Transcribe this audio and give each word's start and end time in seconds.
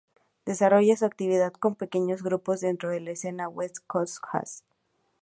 Desarrolla 0.47 0.95
su 0.97 1.05
actividad 1.05 1.53
con 1.53 1.75
pequeños 1.75 2.23
grupos, 2.23 2.61
dentro 2.61 2.89
de 2.89 3.01
la 3.01 3.11
escena 3.11 3.47
West 3.47 3.83
Coast 3.85 4.17
jazz. 4.33 4.63